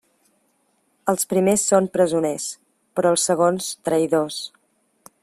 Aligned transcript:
Els 1.13 1.27
primers 1.33 1.65
són 1.73 1.89
presoners, 1.97 2.49
però 3.01 3.15
els 3.17 3.27
segons 3.31 3.69
traïdors. 3.91 4.41